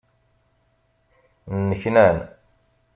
Nneknan. 1.61 2.17